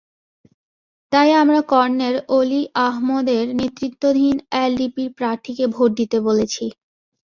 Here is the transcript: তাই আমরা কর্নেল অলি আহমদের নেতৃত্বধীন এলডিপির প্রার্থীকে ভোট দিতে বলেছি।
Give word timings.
তাই 1.11 1.29
আমরা 1.41 1.59
কর্নেল 1.71 2.15
অলি 2.37 2.61
আহমদের 2.87 3.43
নেতৃত্বধীন 3.59 4.35
এলডিপির 4.61 5.09
প্রার্থীকে 5.17 5.65
ভোট 5.75 5.89
দিতে 5.99 6.17
বলেছি। 6.27 6.65